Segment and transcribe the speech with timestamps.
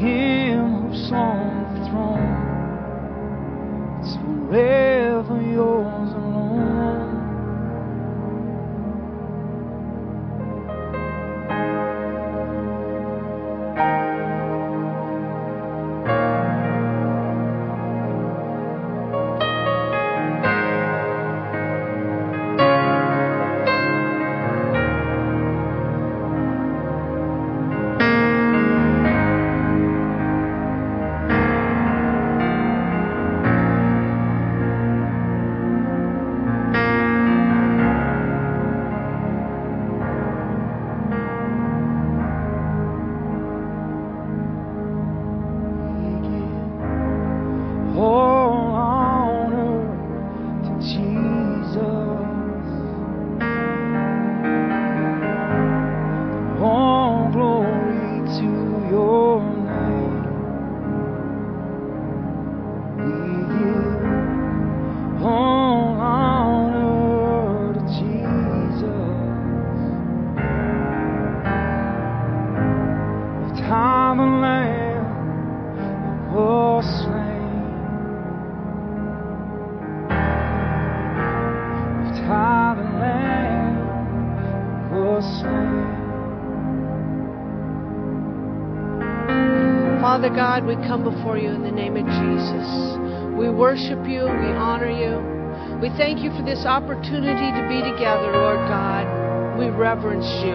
[0.00, 2.32] Him who's on the throne.
[4.00, 5.99] It's forever yours
[90.30, 92.68] Father God, we come before you in the name of Jesus.
[93.36, 95.18] We worship you, we honor you.
[95.82, 99.58] We thank you for this opportunity to be together, Lord God.
[99.58, 100.54] We reverence you.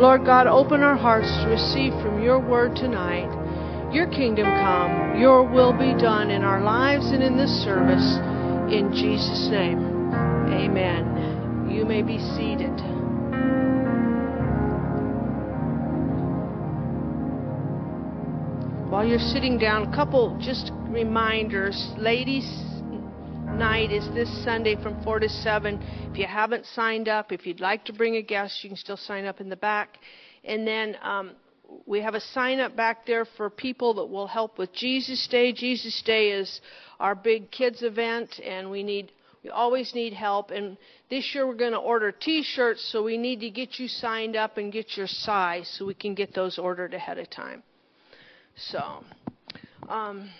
[0.00, 3.28] Lord God, open our hearts to receive from your word tonight.
[3.92, 8.16] Your kingdom come, your will be done in our lives and in this service.
[8.72, 9.84] In Jesus' name,
[10.48, 11.68] amen.
[11.70, 12.91] You may be seated.
[19.02, 21.90] While you're sitting down, a couple just reminders.
[21.98, 22.48] Ladies'
[23.58, 25.82] night is this Sunday from 4 to 7.
[26.12, 28.96] If you haven't signed up, if you'd like to bring a guest, you can still
[28.96, 29.98] sign up in the back.
[30.44, 31.32] And then um,
[31.84, 35.52] we have a sign up back there for people that will help with Jesus Day.
[35.52, 36.60] Jesus Day is
[37.00, 39.10] our big kids event, and we need
[39.42, 40.52] we always need help.
[40.52, 40.76] And
[41.10, 44.58] this year we're going to order T-shirts, so we need to get you signed up
[44.58, 47.64] and get your size, so we can get those ordered ahead of time.
[48.56, 49.04] So,
[49.88, 50.30] um,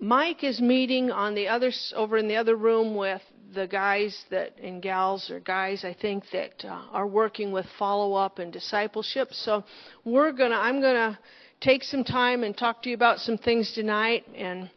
[0.00, 3.22] Mike is meeting on the other over in the other room with
[3.54, 8.14] the guys that and gals or guys I think that uh, are working with follow
[8.14, 9.32] up and discipleship.
[9.32, 9.64] So
[10.04, 11.18] we're gonna I'm gonna
[11.60, 14.70] take some time and talk to you about some things tonight, and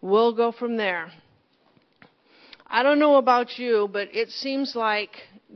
[0.00, 1.12] we'll go from there.
[2.66, 5.10] I don't know about you, but it seems like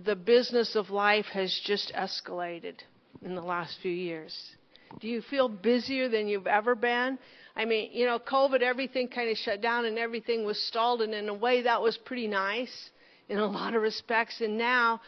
[0.05, 2.75] the business of life has just escalated
[3.23, 4.53] in the last few years.
[5.01, 7.19] Do you feel busier than you've ever been?
[7.57, 11.13] I mean, you know, COVID, everything kind of shut down and everything was stalled, and
[11.13, 12.91] in a way that was pretty nice
[13.29, 14.41] in a lot of respects.
[14.41, 15.01] And now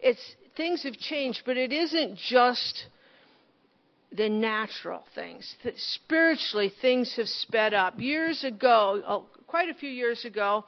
[0.00, 0.20] it's
[0.56, 2.86] things have changed, but it isn't just
[4.12, 5.54] the natural things.
[5.76, 7.98] Spiritually, things have sped up.
[7.98, 10.64] Years ago, oh, quite a few years ago,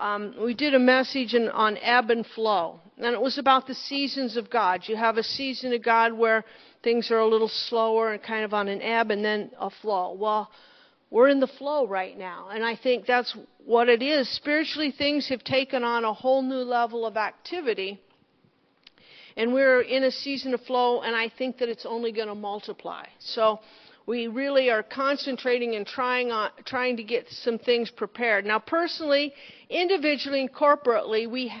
[0.00, 3.74] um, we did a message in, on ebb and flow, and it was about the
[3.74, 4.82] seasons of God.
[4.86, 6.44] You have a season of God where
[6.82, 10.16] things are a little slower and kind of on an ebb, and then a flow.
[10.18, 10.50] Well,
[11.10, 14.28] we're in the flow right now, and I think that's what it is.
[14.34, 18.00] Spiritually, things have taken on a whole new level of activity
[19.36, 22.34] and we're in a season of flow, and I think that it's only going to
[22.34, 23.06] multiply.
[23.20, 23.60] So
[24.10, 28.44] we really are concentrating and trying on trying to get some things prepared.
[28.44, 29.32] Now, personally,
[29.68, 31.52] individually, and corporately, we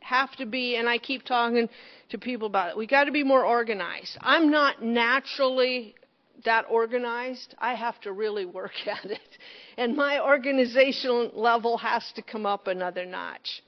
[0.00, 1.68] have to be, and I keep talking
[2.10, 2.76] to people about it.
[2.76, 4.18] We got to be more organized.
[4.20, 5.94] I'm not naturally
[6.44, 7.54] that organized.
[7.58, 9.38] I have to really work at it,
[9.76, 13.62] and my organizational level has to come up another notch.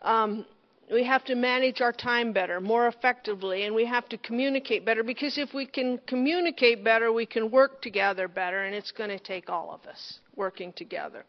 [0.00, 0.46] Um,
[0.92, 5.02] we have to manage our time better, more effectively, and we have to communicate better
[5.02, 9.18] because if we can communicate better, we can work together better, and it's going to
[9.18, 11.24] take all of us working together.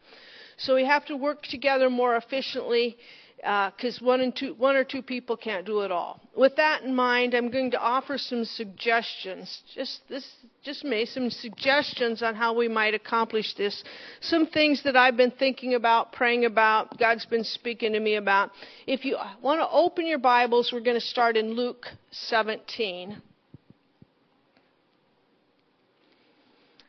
[0.58, 2.96] So we have to work together more efficiently
[3.38, 6.20] because uh, one, one or two people can't do it all.
[6.36, 10.28] With that in mind, I'm going to offer some suggestions, just this,
[10.64, 13.84] just me, some suggestions on how we might accomplish this.
[14.20, 18.50] Some things that I've been thinking about, praying about, God's been speaking to me about.
[18.88, 23.22] If you want to open your Bibles, we're going to start in Luke 17.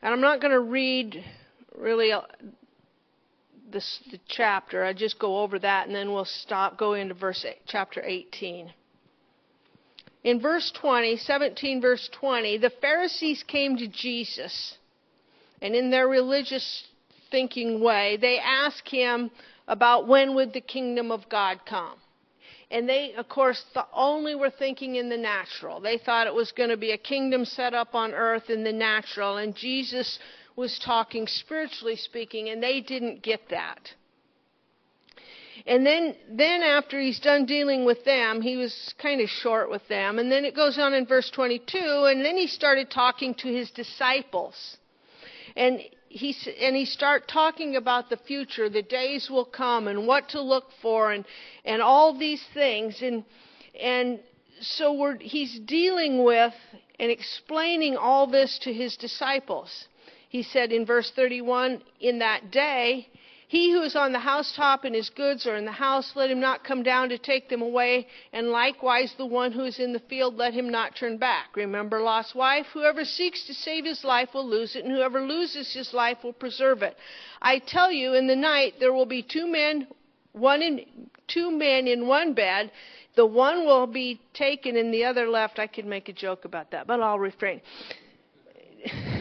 [0.02, 1.22] And I'm not going to read
[1.76, 2.12] really
[3.72, 4.84] this, the chapter.
[4.84, 8.72] I just go over that and then we'll stop, go into verse eight, chapter 18.
[10.22, 14.76] In verse 20, 17 verse 20, the Pharisees came to Jesus,
[15.62, 16.84] and in their religious
[17.30, 19.30] thinking way, they asked him
[19.66, 21.94] about when would the kingdom of God come.
[22.70, 25.80] And they, of course, only were thinking in the natural.
[25.80, 28.72] They thought it was going to be a kingdom set up on earth in the
[28.72, 30.18] natural, and Jesus
[30.60, 33.94] was talking spiritually speaking, and they didn't get that.
[35.66, 39.86] And then, then after he's done dealing with them, he was kind of short with
[39.88, 40.18] them.
[40.18, 41.78] And then it goes on in verse 22,
[42.08, 44.76] and then he started talking to his disciples.
[45.56, 50.28] And he, and he start talking about the future, the days will come, and what
[50.30, 51.24] to look for, and,
[51.64, 53.02] and all these things.
[53.02, 53.24] And,
[53.80, 54.20] and
[54.60, 56.54] so he's dealing with
[56.98, 59.86] and explaining all this to his disciples
[60.30, 63.08] he said in verse 31 In that day,
[63.48, 66.38] he who is on the housetop and his goods are in the house, let him
[66.38, 69.98] not come down to take them away, and likewise the one who is in the
[69.98, 71.56] field, let him not turn back.
[71.56, 72.66] Remember Lot's wife?
[72.72, 76.32] Whoever seeks to save his life will lose it, and whoever loses his life will
[76.32, 76.96] preserve it.
[77.42, 79.88] I tell you, in the night there will be two men,
[80.30, 82.70] one in, two men in one bed.
[83.16, 85.58] The one will be taken and the other left.
[85.58, 87.60] I could make a joke about that, but I'll refrain.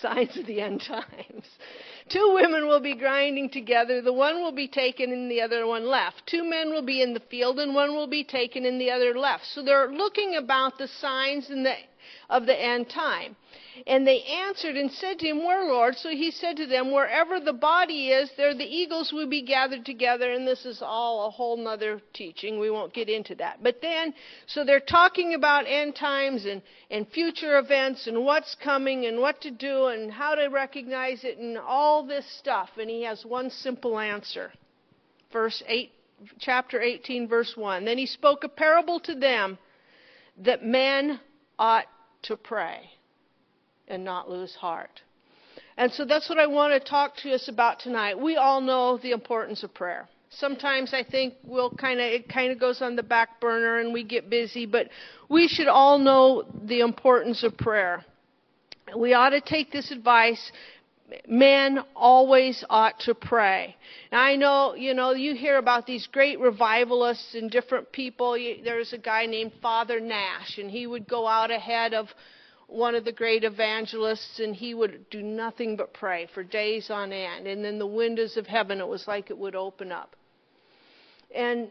[0.00, 1.44] signs of the end times.
[2.08, 4.00] Two women will be grinding together.
[4.00, 6.22] The one will be taken and the other one left.
[6.26, 9.18] Two men will be in the field and one will be taken and the other
[9.18, 9.44] left.
[9.46, 11.74] So they're looking about the signs and the,
[12.28, 13.36] of the end time.
[13.86, 15.96] And they answered and said to him, Where, Lord?
[15.96, 19.84] So he said to them, Wherever the body is, there the eagles will be gathered
[19.84, 20.32] together.
[20.32, 22.58] And this is all a whole nother teaching.
[22.58, 23.62] We won't get into that.
[23.62, 24.14] But then,
[24.46, 29.40] so they're talking about end times and, and future events and what's coming and what
[29.42, 32.70] to do and how to recognize it and all this stuff.
[32.78, 34.52] And he has one simple answer.
[35.32, 35.92] Verse 8,
[36.38, 37.84] chapter 18, verse 1.
[37.84, 39.58] Then he spoke a parable to them
[40.38, 41.20] that men
[41.58, 41.86] ought
[42.28, 42.90] to pray
[43.88, 45.02] and not lose heart.
[45.76, 48.18] And so that's what I want to talk to us about tonight.
[48.18, 50.08] We all know the importance of prayer.
[50.30, 53.92] Sometimes I think we'll kind of it kind of goes on the back burner and
[53.92, 54.88] we get busy, but
[55.30, 58.04] we should all know the importance of prayer.
[58.96, 60.52] We ought to take this advice
[61.28, 63.76] men always ought to pray.
[64.10, 68.32] Now I know, you know, you hear about these great revivalists and different people.
[68.64, 72.08] There's a guy named Father Nash, and he would go out ahead of
[72.68, 77.12] one of the great evangelists, and he would do nothing but pray for days on
[77.12, 77.46] end.
[77.46, 80.16] And then the windows of heaven, it was like it would open up.
[81.34, 81.70] And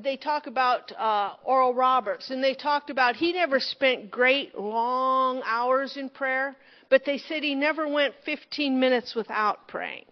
[0.00, 5.42] they talk about uh, Oral Roberts, and they talked about he never spent great long
[5.44, 6.56] hours in prayer,
[6.92, 10.04] but they said he never went 15 minutes without praying.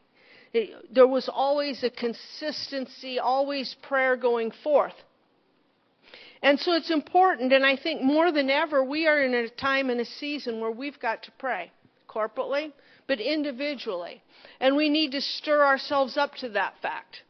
[0.91, 4.95] There was always a consistency, always prayer going forth.
[6.43, 9.91] And so it's important, and I think more than ever, we are in a time
[9.91, 11.71] and a season where we've got to pray
[12.09, 12.73] corporately,
[13.07, 14.23] but individually.
[14.59, 17.25] And we need to stir ourselves up to that fact.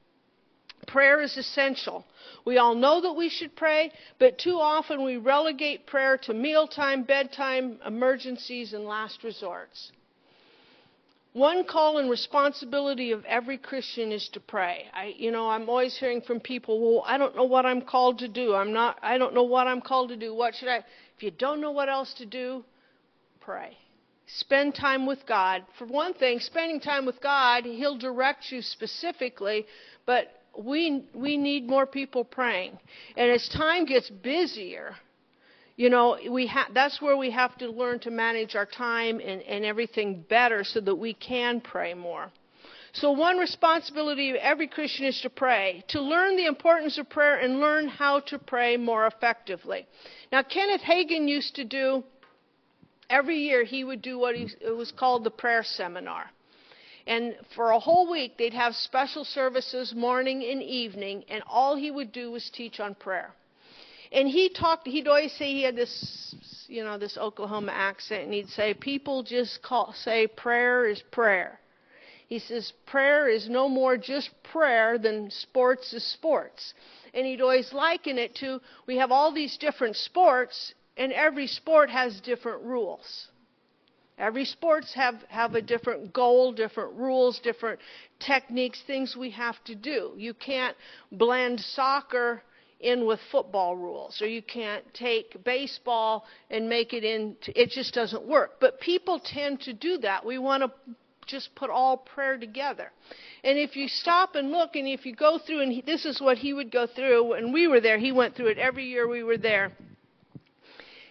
[0.86, 2.04] Prayer is essential.
[2.44, 7.02] We all know that we should pray, but too often we relegate prayer to mealtime,
[7.02, 9.92] bedtime, emergencies, and last resorts.
[11.32, 14.86] One call and responsibility of every Christian is to pray.
[14.92, 18.18] I, you know, I'm always hearing from people, well, I don't know what I'm called
[18.20, 18.54] to do.
[18.54, 20.34] I'm not, I don't know what I'm called to do.
[20.34, 20.78] What should I?
[21.16, 22.64] If you don't know what else to do,
[23.40, 23.76] pray.
[24.26, 25.64] Spend time with God.
[25.78, 29.66] For one thing, spending time with God, He'll direct you specifically,
[30.06, 32.78] but we, we need more people praying.
[33.16, 34.94] And as time gets busier,
[35.76, 39.40] you know, we ha- that's where we have to learn to manage our time and,
[39.42, 42.30] and everything better so that we can pray more.
[42.92, 47.38] So, one responsibility of every Christian is to pray, to learn the importance of prayer
[47.38, 49.86] and learn how to pray more effectively.
[50.32, 52.02] Now, Kenneth Hagin used to do,
[53.08, 56.30] every year, he would do what he, was called the prayer seminar.
[57.10, 61.90] And for a whole week, they'd have special services morning and evening, and all he
[61.90, 63.34] would do was teach on prayer.
[64.12, 66.36] And he talked, he'd always say he had this,
[66.68, 71.58] you know, this Oklahoma accent, and he'd say, people just call, say prayer is prayer.
[72.28, 76.74] He says, prayer is no more just prayer than sports is sports.
[77.12, 81.90] And he'd always liken it to, we have all these different sports, and every sport
[81.90, 83.26] has different rules.
[84.20, 87.80] Every sports have, have a different goal, different rules, different
[88.18, 90.12] techniques, things we have to do.
[90.16, 90.76] You can't
[91.10, 92.42] blend soccer
[92.80, 97.94] in with football rules, or you can't take baseball and make it into it just
[97.94, 98.60] doesn't work.
[98.60, 100.24] But people tend to do that.
[100.24, 100.70] We want to
[101.26, 102.90] just put all prayer together.
[103.42, 106.20] And if you stop and look, and if you go through, and he, this is
[106.20, 109.08] what he would go through, and we were there, he went through it every year
[109.08, 109.72] we were there.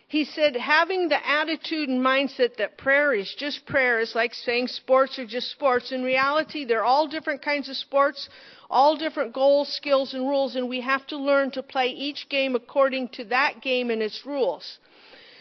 [0.09, 4.67] He said, having the attitude and mindset that prayer is just prayer is like saying
[4.67, 5.91] sports are just sports.
[5.91, 8.27] In reality, they're all different kinds of sports
[8.69, 12.55] all different goals, skills, and rules, and we have to learn to play each game
[12.55, 14.77] according to that game and its rules.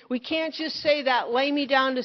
[0.09, 2.03] We can't just say that lay me down to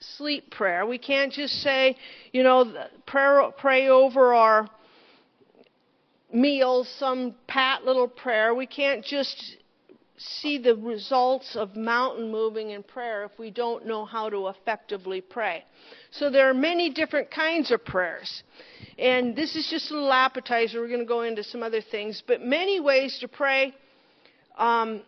[0.00, 0.84] sleep prayer.
[0.84, 1.96] We can't just say,
[2.32, 4.68] you know, prayer, pray over our
[6.32, 8.52] meals, some pat little prayer.
[8.52, 9.56] We can't just
[10.40, 15.20] see the results of mountain moving in prayer if we don't know how to effectively
[15.20, 15.64] pray.
[16.10, 18.42] So there are many different kinds of prayers.
[18.98, 20.80] And this is just a little appetizer.
[20.80, 22.22] We're going to go into some other things.
[22.26, 23.74] But many ways to pray.
[24.56, 25.02] Um,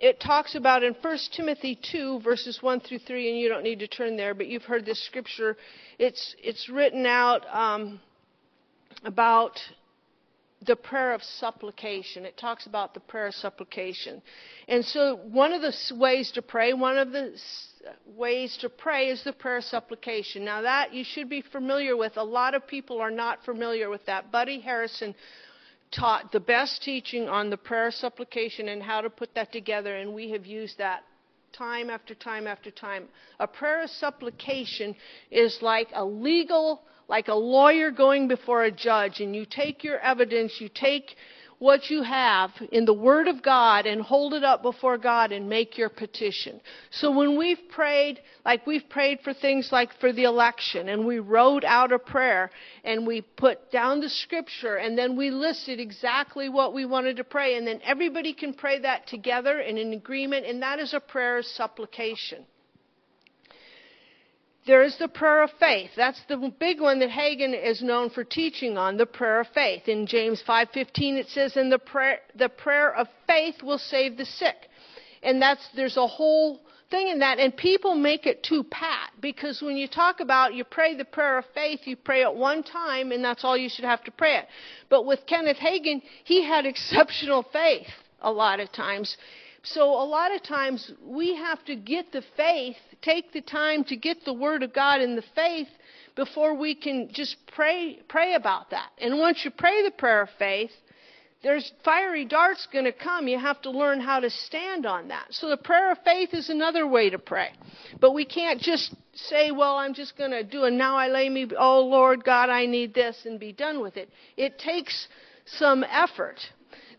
[0.00, 3.78] it talks about in 1 Timothy 2, verses 1 through 3, and you don't need
[3.78, 5.56] to turn there, but you've heard this scripture.
[5.98, 8.00] It's, it's written out um,
[9.04, 9.58] about
[10.66, 12.24] the prayer of supplication.
[12.24, 14.22] It talks about the prayer of supplication.
[14.68, 17.36] And so, one of the ways to pray, one of the
[18.06, 20.44] ways to pray is the prayer of supplication.
[20.44, 22.16] Now, that you should be familiar with.
[22.16, 24.32] A lot of people are not familiar with that.
[24.32, 25.14] Buddy Harrison
[25.90, 29.96] taught the best teaching on the prayer of supplication and how to put that together,
[29.96, 31.04] and we have used that
[31.52, 33.04] time after time after time.
[33.38, 34.96] A prayer of supplication
[35.30, 39.98] is like a legal like a lawyer going before a judge, and you take your
[39.98, 41.16] evidence, you take
[41.58, 45.48] what you have in the Word of God and hold it up before God and
[45.48, 46.60] make your petition.
[46.90, 51.20] So when we've prayed, like we've prayed for things like for the election, and we
[51.20, 52.50] wrote out a prayer
[52.84, 57.24] and we put down the scripture and then we listed exactly what we wanted to
[57.24, 61.00] pray, and then everybody can pray that together in an agreement, and that is a
[61.00, 62.44] prayer of supplication.
[64.66, 65.90] There is the prayer of faith.
[65.94, 69.88] That's the big one that Hagin is known for teaching on, the prayer of faith.
[69.88, 74.24] In James 5:15 it says, "And the prayer, the prayer of faith will save the
[74.24, 74.70] sick."
[75.22, 79.60] And that's there's a whole thing in that and people make it too pat because
[79.62, 83.12] when you talk about you pray the prayer of faith, you pray it one time
[83.12, 84.48] and that's all you should have to pray it.
[84.88, 87.88] But with Kenneth Hagin, he had exceptional faith
[88.20, 89.16] a lot of times
[89.64, 93.96] so a lot of times we have to get the faith, take the time to
[93.96, 95.68] get the word of God in the faith
[96.14, 98.90] before we can just pray pray about that.
[98.98, 100.70] And once you pray the prayer of faith,
[101.42, 103.26] there's fiery darts going to come.
[103.26, 105.26] You have to learn how to stand on that.
[105.30, 107.50] So the prayer of faith is another way to pray.
[108.00, 110.72] But we can't just say, well, I'm just going to do it.
[110.72, 114.10] Now I lay me, oh Lord God, I need this and be done with it.
[114.36, 115.08] It takes
[115.46, 116.38] some effort.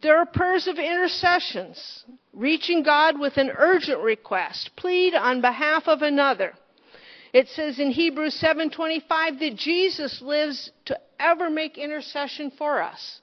[0.05, 6.03] There are prayers of intercessions, reaching God with an urgent request, plead on behalf of
[6.03, 6.53] another.
[7.33, 13.19] It says in Hebrews 7:25 that Jesus lives to ever make intercession for us.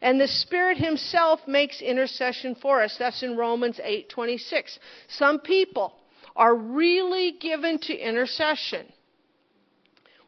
[0.00, 2.96] And the Spirit himself makes intercession for us.
[2.98, 4.78] That's in Romans 8:26.
[5.08, 5.92] Some people
[6.36, 8.92] are really given to intercession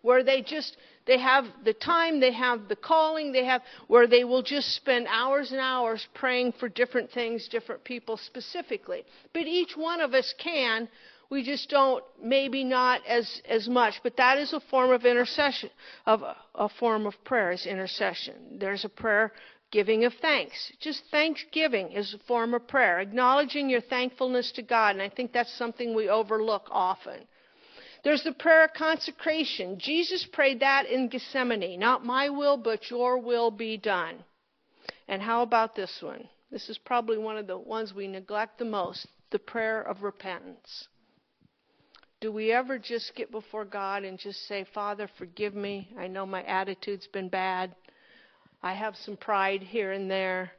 [0.02, 4.24] where they just they have the time, they have the calling, they have where they
[4.24, 9.04] will just spend hours and hours praying for different things, different people specifically.
[9.32, 10.88] But each one of us can.
[11.30, 15.70] We just don't, maybe not as, as much, but that is a form of intercession,
[16.06, 18.58] of a, a form of prayer is intercession.
[18.60, 19.32] There's a prayer
[19.72, 20.72] giving of thanks.
[20.80, 25.32] Just thanksgiving is a form of prayer, acknowledging your thankfulness to God, and I think
[25.32, 27.26] that's something we overlook often.
[28.04, 29.78] There's the prayer of consecration.
[29.78, 31.80] Jesus prayed that in Gethsemane.
[31.80, 34.22] Not my will, but your will be done.
[35.08, 36.28] And how about this one?
[36.50, 40.86] This is probably one of the ones we neglect the most the prayer of repentance.
[42.20, 45.90] Do we ever just get before God and just say, Father, forgive me.
[45.98, 47.74] I know my attitude's been bad.
[48.62, 50.52] I have some pride here and there.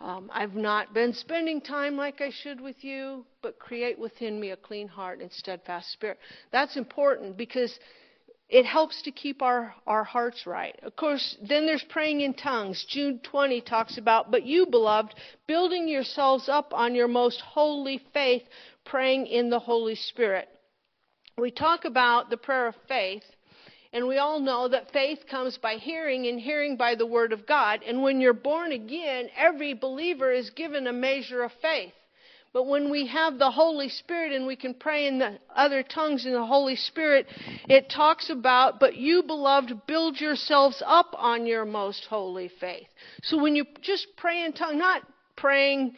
[0.00, 4.50] Um, I've not been spending time like I should with you, but create within me
[4.50, 6.18] a clean heart and steadfast spirit.
[6.52, 7.78] That's important because
[8.48, 10.78] it helps to keep our, our hearts right.
[10.82, 12.84] Of course, then there's praying in tongues.
[12.88, 15.14] Jude 20 talks about, but you, beloved,
[15.46, 18.42] building yourselves up on your most holy faith,
[18.84, 20.48] praying in the Holy Spirit.
[21.38, 23.24] We talk about the prayer of faith
[23.94, 27.46] and we all know that faith comes by hearing, and hearing by the Word of
[27.46, 27.80] God.
[27.86, 31.92] And when you're born again, every believer is given a measure of faith.
[32.52, 36.26] But when we have the Holy Spirit and we can pray in the other tongues
[36.26, 37.26] in the Holy Spirit,
[37.68, 42.88] it talks about, but you, beloved, build yourselves up on your most holy faith.
[43.22, 45.02] So when you just pray in tongues, not
[45.36, 45.94] praying,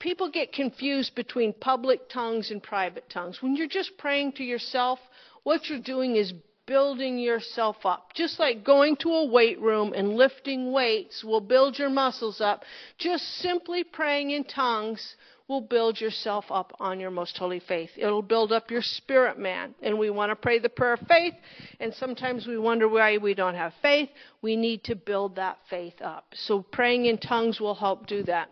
[0.00, 3.38] people get confused between public tongues and private tongues.
[3.40, 4.98] When you're just praying to yourself,
[5.42, 6.32] what you're doing is
[6.68, 8.12] building yourself up.
[8.14, 12.62] Just like going to a weight room and lifting weights will build your muscles up,
[12.98, 15.16] just simply praying in tongues
[15.48, 17.88] will build yourself up on your most holy faith.
[17.96, 19.74] It'll build up your spirit man.
[19.82, 21.32] And we want to pray the prayer of faith,
[21.80, 24.10] and sometimes we wonder why we don't have faith.
[24.42, 26.26] We need to build that faith up.
[26.34, 28.50] So praying in tongues will help do that.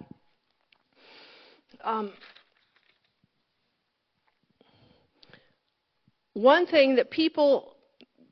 [1.85, 2.13] Um,
[6.33, 7.76] one thing that people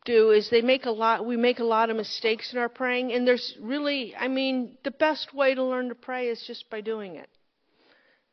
[0.04, 3.12] do is they make a lot we make a lot of mistakes in our praying
[3.12, 6.80] and there's really I mean the best way to learn to pray is just by
[6.80, 7.28] doing it.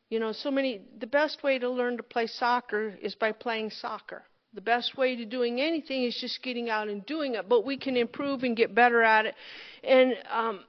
[0.09, 3.69] You know, so many the best way to learn to play soccer is by playing
[3.69, 4.23] soccer.
[4.53, 7.77] The best way to doing anything is just getting out and doing it, but we
[7.77, 9.35] can improve and get better at it.
[9.83, 10.59] And um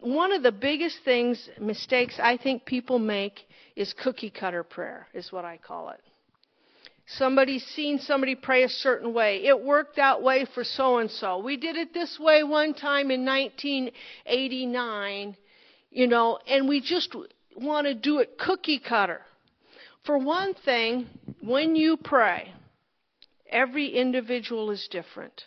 [0.00, 3.40] one of the biggest things mistakes I think people make
[3.76, 6.00] is cookie cutter prayer is what I call it.
[7.06, 9.44] Somebody's seen somebody pray a certain way.
[9.44, 11.38] It worked that way for so and so.
[11.38, 15.36] We did it this way one time in 1989,
[15.90, 17.14] you know, and we just
[17.56, 19.22] want to do it cookie cutter.
[20.04, 21.06] For one thing,
[21.40, 22.52] when you pray,
[23.48, 25.44] every individual is different.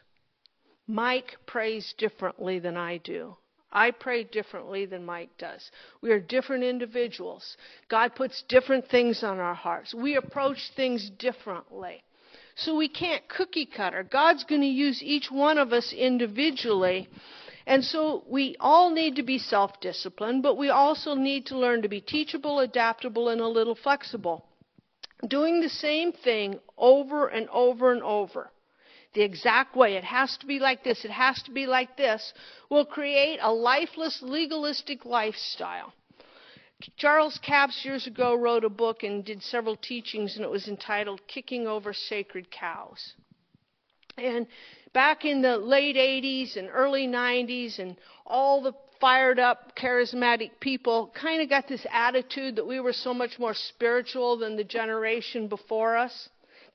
[0.88, 3.36] Mike prays differently than I do.
[3.76, 5.70] I pray differently than Mike does.
[6.02, 7.58] We are different individuals.
[7.90, 9.94] God puts different things on our hearts.
[9.94, 12.02] We approach things differently.
[12.56, 14.04] So we can't cookie cutter.
[14.04, 17.10] God's going to use each one of us individually.
[17.68, 21.82] And so we all need to be self disciplined, but we also need to learn
[21.82, 24.46] to be teachable, adaptable, and a little flexible.
[25.28, 28.52] Doing the same thing over and over and over
[29.16, 29.96] the exact way.
[29.96, 31.04] It has to be like this.
[31.04, 32.34] It has to be like this.
[32.70, 35.94] Will create a lifeless, legalistic lifestyle.
[36.98, 41.22] Charles Capps years ago wrote a book and did several teachings, and it was entitled
[41.28, 43.14] Kicking Over Sacred Cows.
[44.18, 44.46] And
[44.94, 51.12] back in the late 80s and early 90s, and all the fired up, charismatic people
[51.14, 55.48] kind of got this attitude that we were so much more spiritual than the generation
[55.48, 56.30] before us.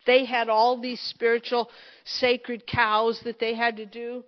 [0.06, 1.70] They had all these spiritual
[2.04, 4.24] sacred cows that they had to do.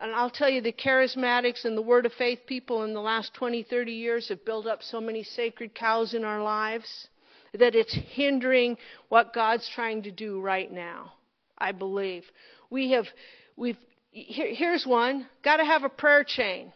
[0.00, 3.34] And I'll tell you, the charismatics and the Word of Faith people in the last
[3.34, 7.08] 20, 30 years have built up so many sacred cows in our lives
[7.52, 8.78] that it's hindering
[9.08, 11.12] what God's trying to do right now.
[11.58, 12.24] I believe.
[12.70, 13.06] We have,
[13.56, 13.76] we've,
[14.10, 15.26] here, here's one.
[15.44, 16.72] Got to have a prayer chain.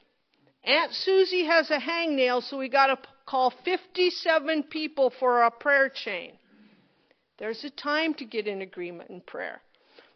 [0.63, 5.89] Aunt Susie has a hangnail, so we got to call 57 people for a prayer
[5.89, 6.33] chain.
[7.39, 9.61] There's a time to get in agreement in prayer.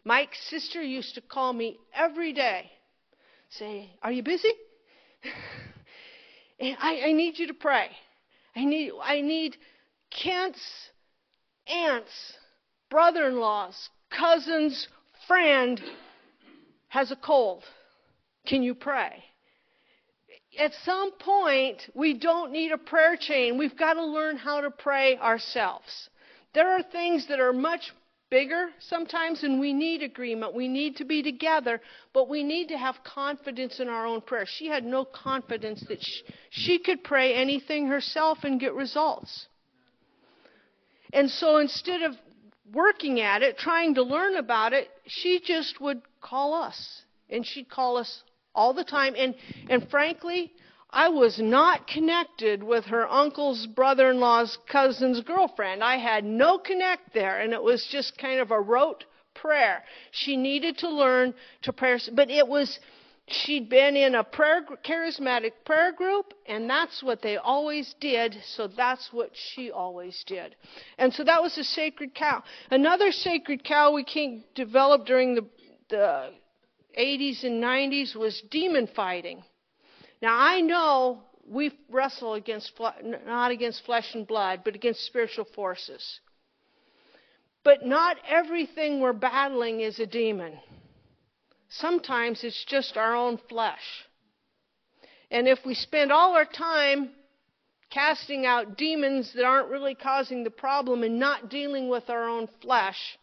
[0.03, 2.71] Mike's sister used to call me every day,
[3.49, 4.53] say, Are you busy?
[6.61, 7.89] I, I need you to pray.
[8.55, 9.57] I need, I need
[10.09, 10.89] Kent's
[11.67, 12.33] aunts,
[12.89, 14.87] brother in laws, cousins,
[15.27, 15.81] friend
[16.87, 17.63] has a cold.
[18.47, 19.23] Can you pray?
[20.57, 23.57] at some point, we don't need a prayer chain.
[23.57, 26.09] We've got to learn how to pray ourselves.
[26.53, 27.91] There are things that are much
[28.29, 30.53] bigger sometimes, and we need agreement.
[30.53, 31.81] We need to be together,
[32.13, 34.45] but we need to have confidence in our own prayer.
[34.47, 39.47] She had no confidence that she, she could pray anything herself and get results.
[41.11, 42.15] And so instead of
[42.71, 47.01] working at it, trying to learn about it, she just would call us.
[47.29, 49.15] And she'd call us all the time.
[49.17, 49.35] And,
[49.69, 50.51] and frankly,
[50.91, 55.83] I was not connected with her uncle's brother in law's cousin's girlfriend.
[55.83, 59.83] I had no connect there, and it was just kind of a rote prayer.
[60.11, 62.79] She needed to learn to pray, but it was
[63.27, 68.67] she'd been in a prayer charismatic prayer group and that's what they always did so
[68.67, 70.55] that's what she always did
[70.97, 75.45] and so that was a sacred cow another sacred cow we came developed during the,
[75.89, 76.31] the
[76.97, 79.43] 80s and 90s was demon fighting
[80.21, 82.79] now I know we wrestle against
[83.25, 86.19] not against flesh and blood, but against spiritual forces.
[87.63, 90.59] But not everything we're battling is a demon.
[91.69, 94.05] Sometimes it's just our own flesh.
[95.31, 97.11] And if we spend all our time
[97.91, 102.47] casting out demons that aren't really causing the problem and not dealing with our own
[102.61, 103.17] flesh,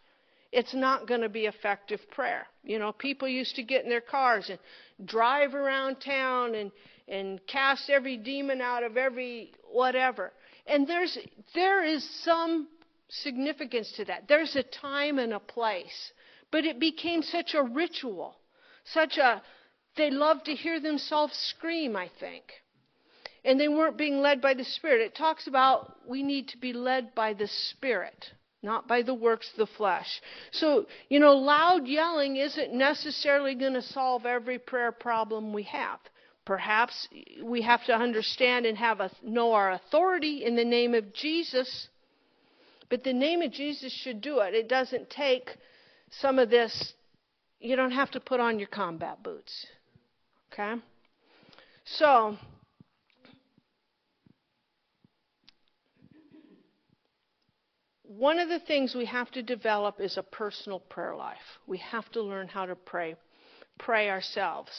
[0.57, 2.47] it's not going to be effective prayer.
[2.65, 4.59] You know, people used to get in their cars and
[5.07, 6.73] drive around town and
[7.09, 10.33] and cast every demon out of every whatever.
[10.67, 11.19] And there's
[11.55, 12.69] there is some
[13.11, 14.29] significance to that.
[14.29, 16.13] There's a time and a place.
[16.51, 18.35] But it became such a ritual.
[18.85, 19.43] Such a
[19.99, 22.45] they loved to hear themselves scream, I think.
[23.45, 25.03] And they weren't being led by the Spirit.
[25.03, 28.33] It talks about we need to be led by the Spirit
[28.67, 30.21] not by the works of the flesh.
[30.51, 36.01] So, you know, loud yelling isn't necessarily going to solve every prayer problem we have.
[36.45, 37.09] Perhaps
[37.43, 41.89] we have to understand and have a, know our authority in the name of Jesus,
[42.91, 44.53] but the name of Jesus should do it.
[44.53, 45.49] It doesn't take
[46.11, 46.95] some of this,
[47.61, 49.67] you don't have to put on your combat boots.
[50.53, 50.75] Okay?
[51.85, 52.37] So,
[58.09, 61.37] one of the things we have to develop is a personal prayer life.
[61.67, 63.17] We have to learn how to pray,
[63.79, 64.71] pray ourselves.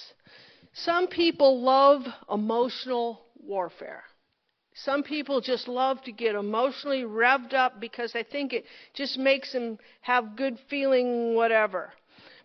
[0.73, 4.03] Some people love emotional warfare.
[4.73, 9.51] Some people just love to get emotionally revved up because they think it just makes
[9.51, 11.91] them have good feeling, whatever.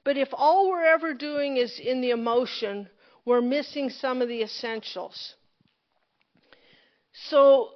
[0.02, 2.88] But if all we're ever doing is in the emotion,
[3.24, 5.34] we're missing some of the essentials.
[7.28, 7.68] So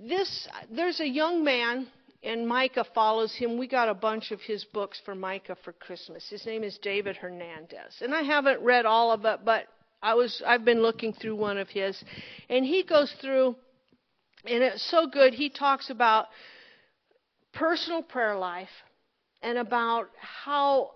[0.00, 1.88] this, there's a young man
[2.24, 3.58] and Micah follows him.
[3.58, 6.28] We got a bunch of his books for Micah for Christmas.
[6.28, 8.00] His name is David Hernandez.
[8.00, 9.66] And I haven't read all of it, but
[10.02, 12.02] I was I've been looking through one of his.
[12.48, 13.56] And he goes through
[14.46, 15.34] and it's so good.
[15.34, 16.26] He talks about
[17.52, 18.68] personal prayer life
[19.42, 20.92] and about how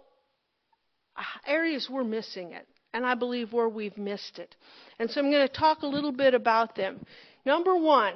[1.46, 2.66] areas we're missing it.
[2.94, 4.56] And I believe where we've missed it.
[4.98, 7.04] And so I'm going to talk a little bit about them.
[7.44, 8.14] Number one,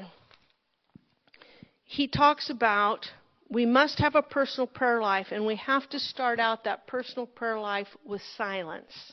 [1.93, 3.07] he talks about
[3.51, 7.27] we must have a personal prayer life, and we have to start out that personal
[7.27, 9.13] prayer life with silence.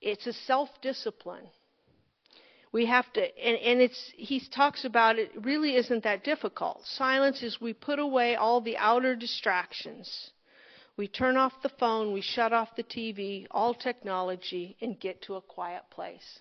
[0.00, 1.50] It's a self discipline.
[2.72, 6.80] We have to, and, and it's, he talks about it really isn't that difficult.
[6.86, 10.30] Silence is we put away all the outer distractions.
[10.96, 15.34] We turn off the phone, we shut off the TV, all technology, and get to
[15.34, 16.40] a quiet place.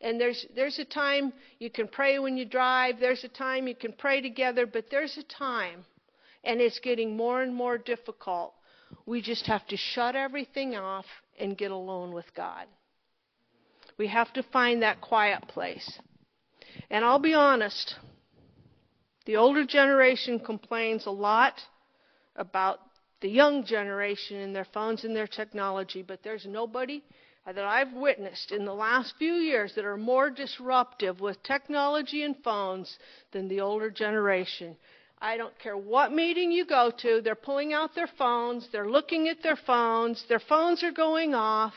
[0.00, 3.74] And there's, there's a time you can pray when you drive, there's a time you
[3.74, 5.84] can pray together, but there's a time,
[6.44, 8.52] and it's getting more and more difficult.
[9.06, 11.06] We just have to shut everything off
[11.38, 12.66] and get alone with God.
[13.98, 15.98] We have to find that quiet place.
[16.90, 17.94] And I'll be honest,
[19.24, 21.54] the older generation complains a lot
[22.36, 22.80] about
[23.22, 27.02] the young generation and their phones and their technology, but there's nobody
[27.46, 32.34] that I've witnessed in the last few years that are more disruptive with technology and
[32.42, 32.98] phones
[33.32, 34.76] than the older generation.
[35.20, 39.28] I don't care what meeting you go to, they're pulling out their phones, they're looking
[39.28, 41.72] at their phones, their phones are going off,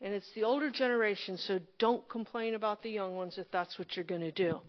[0.00, 3.96] and it's the older generation, so don't complain about the young ones if that's what
[3.96, 4.60] you're going to do.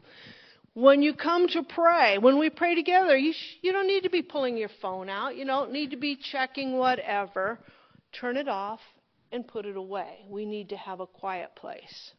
[0.74, 4.10] When you come to pray, when we pray together, you, sh- you don't need to
[4.10, 5.36] be pulling your phone out.
[5.36, 7.60] You don't need to be checking whatever.
[8.20, 8.80] Turn it off
[9.36, 10.26] and put it away.
[10.30, 12.14] We need to have a quiet place.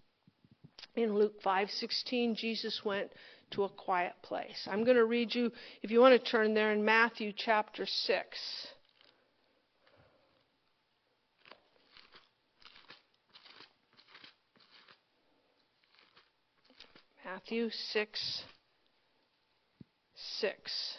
[0.95, 3.11] In Luke 5:16, Jesus went
[3.53, 4.69] to a quiet place.
[4.71, 5.51] I'm going to read you
[5.83, 8.67] if you want to turn there in Matthew chapter 6.
[17.25, 18.43] Matthew 6
[20.41, 20.99] 6.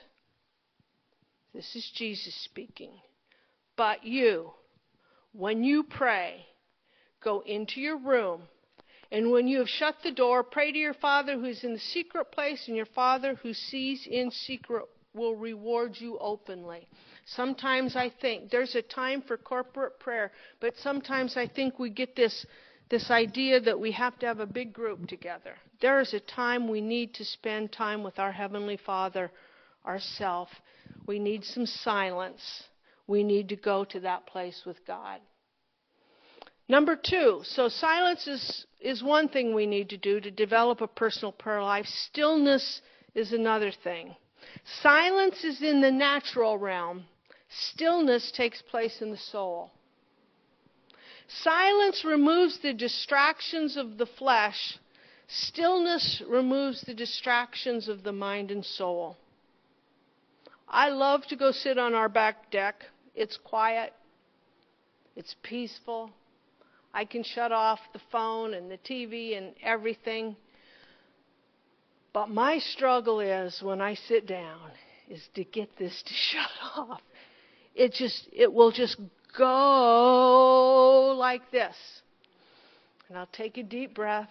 [1.54, 2.94] This is Jesus speaking.
[3.76, 4.54] But you
[5.38, 6.44] when you pray,
[7.24, 8.42] go into your room,
[9.12, 11.80] and when you have shut the door, pray to your Father who is in the
[11.80, 16.88] secret place, and your Father who sees in secret will reward you openly.
[17.26, 22.16] Sometimes I think there's a time for corporate prayer, but sometimes I think we get
[22.16, 22.46] this
[22.90, 25.56] this idea that we have to have a big group together.
[25.82, 29.30] There is a time we need to spend time with our Heavenly Father
[29.86, 30.48] ourself.
[31.06, 32.42] We need some silence.
[33.08, 35.22] We need to go to that place with God.
[36.70, 40.88] Number two, so silence is, is one thing we need to do to develop a
[40.88, 41.86] personal prayer life.
[41.86, 42.82] Stillness
[43.16, 44.16] is another thing.
[44.82, 47.06] Silence is in the natural realm.
[47.50, 49.72] Stillness takes place in the soul.
[51.28, 54.78] Silence removes the distractions of the flesh.
[55.28, 59.18] Stillness removes the distractions of the mind and soul.
[60.68, 62.84] I love to go sit on our back deck.
[63.18, 63.94] It's quiet.
[65.16, 66.12] It's peaceful.
[66.94, 70.36] I can shut off the phone and the TV and everything.
[72.14, 74.70] But my struggle is when I sit down
[75.10, 77.02] is to get this to shut off.
[77.74, 78.98] It just it will just
[79.36, 81.76] go like this.
[83.10, 84.30] And I'll take a deep breath.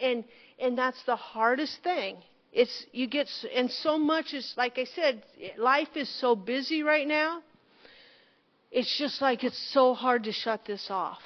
[0.00, 0.24] And,
[0.58, 2.16] and that's the hardest thing.
[2.50, 5.22] It's, you get, and so much is, like I said,
[5.58, 7.42] life is so busy right now.
[8.74, 11.20] It's just like it's so hard to shut this off.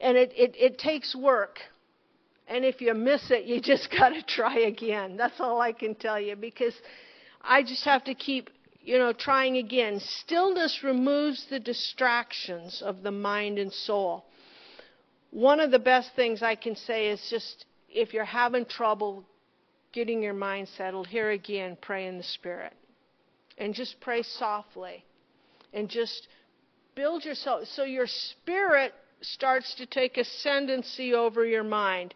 [0.00, 1.58] And it, it, it takes work.
[2.48, 5.18] And if you miss it, you just got to try again.
[5.18, 6.74] That's all I can tell you because
[7.42, 8.48] I just have to keep
[8.84, 10.00] you know, trying again.
[10.00, 14.24] Stillness removes the distractions of the mind and soul.
[15.30, 19.22] One of the best things I can say is just if you're having trouble
[19.92, 22.72] getting your mind settled, here again, pray in the Spirit.
[23.58, 25.04] And just pray softly.
[25.72, 26.28] And just
[26.94, 32.14] build yourself so your spirit starts to take ascendancy over your mind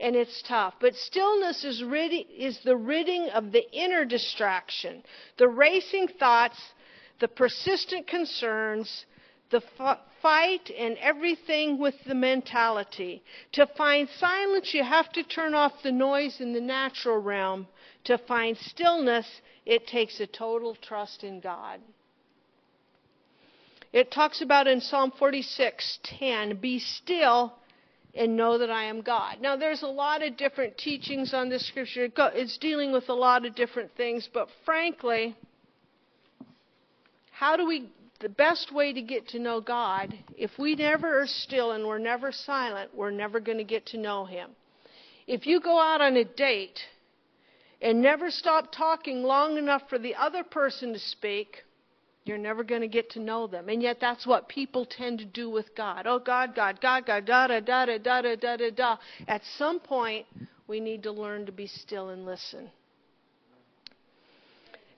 [0.00, 0.74] and it's tough.
[0.80, 5.02] But stillness is, is the ridding of the inner distraction,
[5.38, 6.58] the racing thoughts,
[7.20, 9.06] the persistent concerns,
[9.50, 13.22] the f- fight, and everything with the mentality.
[13.52, 17.66] To find silence, you have to turn off the noise in the natural realm.
[18.04, 19.26] To find stillness,
[19.66, 21.80] it takes a total trust in God.
[23.92, 27.58] It talks about in Psalm 46:10, "Be still
[28.14, 29.40] and know that I am God.
[29.40, 32.10] Now, there's a lot of different teachings on this scripture.
[32.16, 35.36] It's dealing with a lot of different things, but frankly,
[37.30, 37.88] how do we,
[38.20, 41.98] the best way to get to know God, if we never are still and we're
[41.98, 44.50] never silent, we're never going to get to know Him.
[45.26, 46.80] If you go out on a date
[47.80, 51.62] and never stop talking long enough for the other person to speak,
[52.24, 53.68] you're never going to get to know them.
[53.68, 56.06] And yet that's what people tend to do with God.
[56.06, 58.96] Oh, God, God, God, God, da da da da da da da da da.
[59.26, 60.26] At some point,
[60.66, 62.70] we need to learn to be still and listen.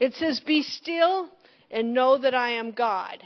[0.01, 1.29] It says, Be still
[1.71, 3.23] and know that I am God.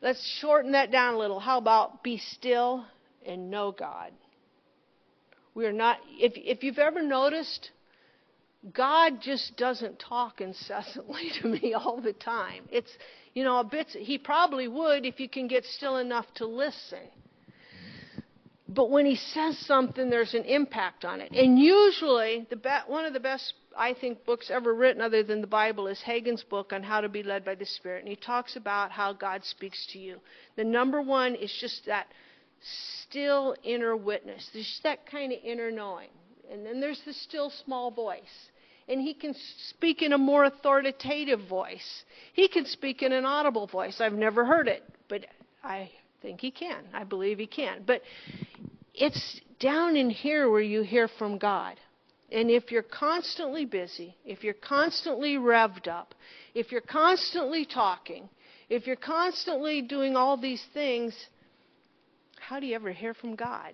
[0.00, 1.40] Let's shorten that down a little.
[1.40, 2.84] How about be still
[3.26, 4.12] and know God?
[5.54, 7.70] We are not, if, if you've ever noticed,
[8.72, 12.64] God just doesn't talk incessantly to me all the time.
[12.70, 12.90] It's,
[13.34, 16.98] you know, a bit, he probably would if you can get still enough to listen.
[18.68, 21.32] But when he says something, there's an impact on it.
[21.32, 25.40] And usually, the be- one of the best, I think, books ever written other than
[25.40, 28.00] the Bible is Hagin's book on how to be led by the Spirit.
[28.00, 30.18] And he talks about how God speaks to you.
[30.56, 32.08] The number one is just that
[33.02, 34.50] still inner witness.
[34.52, 36.10] There's just that kind of inner knowing.
[36.50, 38.22] And then there's the still small voice.
[38.88, 39.34] And he can
[39.68, 42.04] speak in a more authoritative voice.
[42.32, 44.00] He can speak in an audible voice.
[44.00, 45.26] I've never heard it, but
[45.62, 45.90] I
[46.22, 46.84] think he can.
[46.94, 47.82] I believe he can.
[47.86, 48.02] But
[48.94, 51.76] it's down in here where you hear from God.
[52.30, 56.14] And if you're constantly busy, if you're constantly revved up,
[56.54, 58.28] if you're constantly talking,
[58.68, 61.14] if you're constantly doing all these things,
[62.38, 63.72] how do you ever hear from God?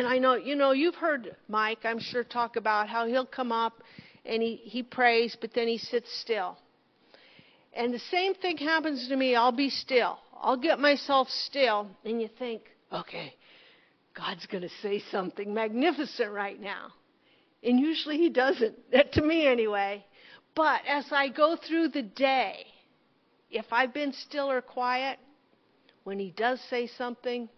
[0.00, 3.52] And I know, you know, you've heard Mike, I'm sure, talk about how he'll come
[3.52, 3.82] up
[4.24, 6.56] and he, he prays, but then he sits still.
[7.74, 9.34] And the same thing happens to me.
[9.34, 10.18] I'll be still.
[10.40, 13.34] I'll get myself still, and you think, okay,
[14.16, 16.92] God's going to say something magnificent right now.
[17.62, 18.76] And usually he doesn't,
[19.12, 20.02] to me anyway.
[20.54, 22.64] But as I go through the day,
[23.50, 25.18] if I've been still or quiet,
[26.04, 27.50] when he does say something,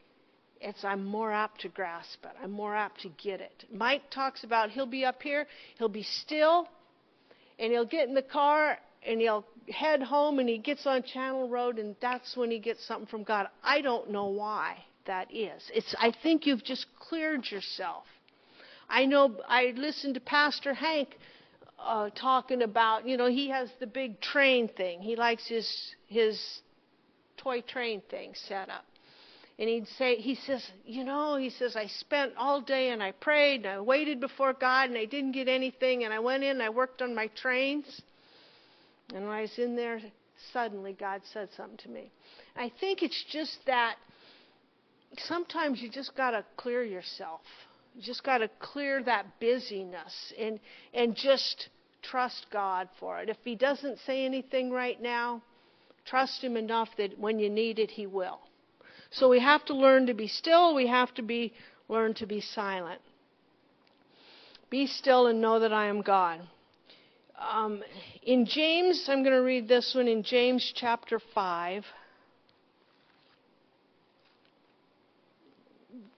[0.63, 2.33] it's I'm more apt to grasp it.
[2.43, 3.65] I'm more apt to get it.
[3.73, 5.47] Mike talks about he'll be up here,
[5.79, 6.69] he'll be still,
[7.59, 11.49] and he'll get in the car and he'll head home and he gets on Channel
[11.49, 13.49] Road and that's when he gets something from God.
[13.63, 15.63] I don't know why that is.
[15.75, 18.05] It's I think you've just cleared yourself.
[18.89, 21.17] I know I listened to Pastor Hank
[21.79, 25.01] uh, talking about, you know, he has the big train thing.
[25.01, 26.41] He likes his his
[27.37, 28.85] toy train thing set up
[29.59, 33.13] and he'd say he says you know he says i spent all day and i
[33.13, 36.51] prayed and i waited before god and i didn't get anything and i went in
[36.51, 38.03] and i worked on my trains.
[39.15, 40.01] And when i was in there
[40.53, 42.11] suddenly god said something to me.
[42.57, 43.97] I think it's just that
[45.19, 47.43] sometimes you just got to clear yourself.
[47.95, 50.59] You just got to clear that busyness and
[50.95, 51.69] and just
[52.03, 53.29] trust god for it.
[53.29, 55.43] If he doesn't say anything right now
[56.05, 58.41] trust him enough that when you need it he will
[59.13, 60.75] so we have to learn to be still.
[60.75, 61.53] We have to be
[61.89, 63.01] learn to be silent.
[64.71, 66.41] Be still and know that I am God.
[67.39, 67.83] Um,
[68.23, 71.85] in James, I'm going to read this one in James chapter 5,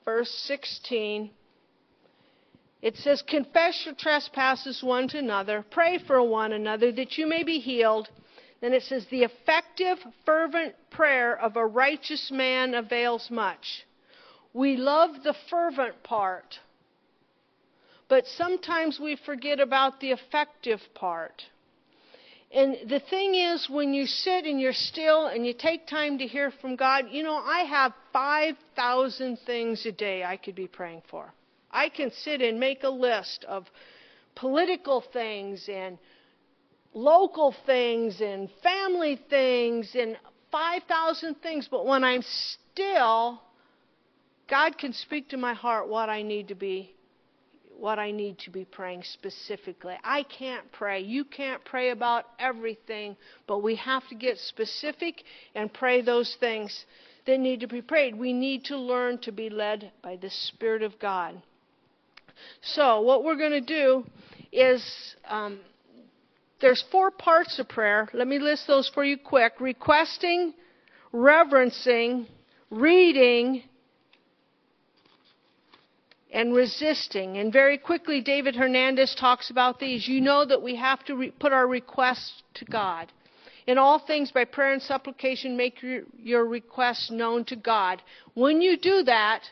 [0.04, 1.30] verse 16.
[2.82, 7.42] It says, Confess your trespasses one to another, pray for one another that you may
[7.42, 8.08] be healed.
[8.60, 13.84] Then it says, The effective, fervent prayer of a righteous man avails much.
[14.52, 16.60] We love the fervent part,
[18.08, 21.42] but sometimes we forget about the effective part.
[22.54, 26.26] And the thing is, when you sit and you're still and you take time to
[26.26, 31.02] hear from God, you know, I have 5,000 things a day I could be praying
[31.10, 31.32] for.
[31.72, 33.66] I can sit and make a list of
[34.36, 35.98] political things and
[36.94, 40.16] local things and family things and
[40.50, 43.42] 5,000 things, but when I'm still,
[44.48, 46.94] God can speak to my heart what I need to be
[47.76, 49.96] what I need to be praying specifically.
[50.04, 51.00] I can't pray.
[51.00, 53.16] You can't pray about everything,
[53.48, 55.24] but we have to get specific
[55.56, 56.84] and pray those things
[57.26, 58.16] that need to be prayed.
[58.16, 61.42] We need to learn to be led by the Spirit of God.
[62.62, 64.04] So, what we're going to do
[64.52, 65.58] is um,
[66.64, 68.08] there's four parts of prayer.
[68.14, 70.54] Let me list those for you quick requesting,
[71.12, 72.26] reverencing,
[72.70, 73.64] reading,
[76.32, 77.36] and resisting.
[77.36, 80.08] And very quickly, David Hernandez talks about these.
[80.08, 83.12] You know that we have to re- put our requests to God.
[83.66, 88.00] In all things, by prayer and supplication, make your, your requests known to God.
[88.32, 89.42] When you do that,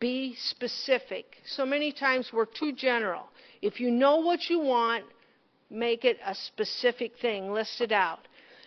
[0.00, 1.38] be specific.
[1.46, 3.30] So many times we're too general.
[3.62, 5.04] If you know what you want,
[5.70, 8.20] make it a specific thing, list it out.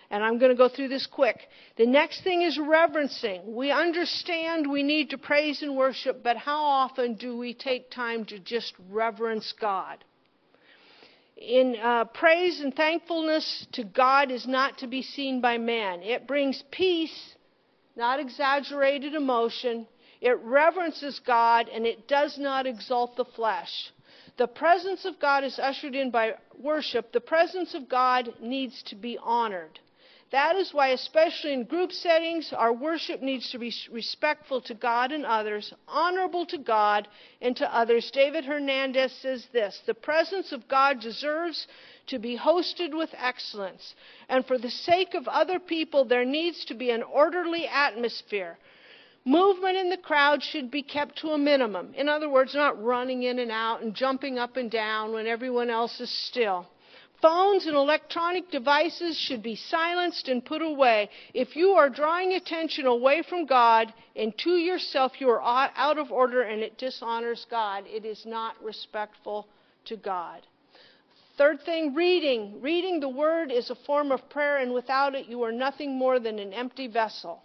[0.09, 1.37] And I'm going to go through this quick.
[1.77, 3.55] The next thing is reverencing.
[3.55, 8.25] We understand we need to praise and worship, but how often do we take time
[8.25, 10.03] to just reverence God?
[11.37, 16.03] In uh, praise and thankfulness to God is not to be seen by man.
[16.03, 17.35] It brings peace,
[17.95, 19.87] not exaggerated emotion.
[20.19, 23.91] It reverences God and it does not exalt the flesh.
[24.37, 27.11] The presence of God is ushered in by worship.
[27.11, 29.79] The presence of God needs to be honored.
[30.31, 35.11] That is why, especially in group settings, our worship needs to be respectful to God
[35.11, 37.09] and others, honorable to God
[37.41, 38.09] and to others.
[38.11, 41.67] David Hernandez says this The presence of God deserves
[42.07, 43.93] to be hosted with excellence.
[44.29, 48.57] And for the sake of other people, there needs to be an orderly atmosphere.
[49.23, 51.93] Movement in the crowd should be kept to a minimum.
[51.95, 55.69] In other words, not running in and out and jumping up and down when everyone
[55.69, 56.67] else is still.
[57.21, 61.07] Phones and electronic devices should be silenced and put away.
[61.35, 65.41] If you are drawing attention away from God and to yourself, you are
[65.75, 67.83] out of order and it dishonors God.
[67.85, 69.47] It is not respectful
[69.85, 70.41] to God.
[71.37, 72.59] Third thing, reading.
[72.59, 76.19] Reading the Word is a form of prayer, and without it, you are nothing more
[76.19, 77.43] than an empty vessel.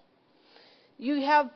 [0.98, 1.50] You have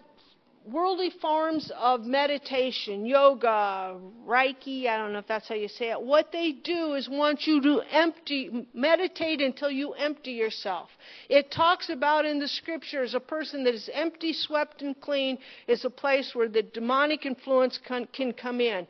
[0.67, 3.97] worldly forms of meditation, yoga,
[4.27, 7.47] Reiki, I don't know if that's how you say it, what they do is want
[7.47, 10.91] you to empty, meditate until you empty yourself.
[11.29, 15.85] It talks about in the scriptures a person that is empty, swept, and clean is
[15.85, 18.87] a place where the demonic influence can, can come in.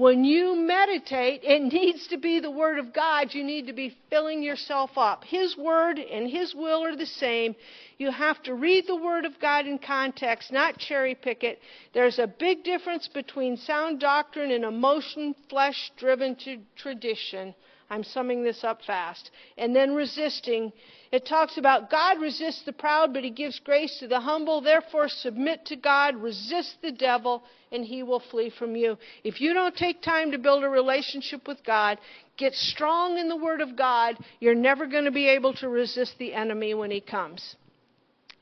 [0.00, 3.34] When you meditate, it needs to be the Word of God.
[3.34, 5.24] You need to be filling yourself up.
[5.24, 7.54] His Word and His will are the same.
[7.98, 11.58] You have to read the Word of God in context, not cherry pick it.
[11.92, 17.54] There's a big difference between sound doctrine and emotion, flesh driven to tradition.
[17.90, 19.32] I'm summing this up fast.
[19.58, 20.72] And then resisting.
[21.10, 24.60] It talks about God resists the proud, but he gives grace to the humble.
[24.60, 28.96] Therefore, submit to God, resist the devil, and he will flee from you.
[29.24, 31.98] If you don't take time to build a relationship with God,
[32.36, 36.14] get strong in the Word of God, you're never going to be able to resist
[36.18, 37.56] the enemy when he comes.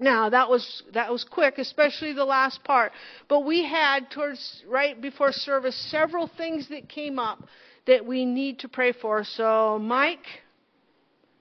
[0.01, 2.93] Now that was that was quick, especially the last part.
[3.29, 7.43] But we had towards right before service several things that came up
[7.89, 9.25] that we need to pray for.
[9.25, 10.27] So Mike,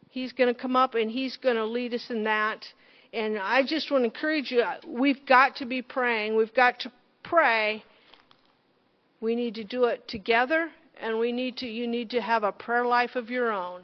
[0.10, 2.66] he's going to come up and he's going to lead us in that.
[3.14, 4.64] And I just want to encourage you.
[4.88, 6.36] We've got to be praying.
[6.36, 6.92] We've got to
[7.24, 7.84] pray.
[9.20, 10.70] We need to do it together,
[11.02, 11.68] and we need to.
[11.68, 13.82] You need to have a prayer life of your own.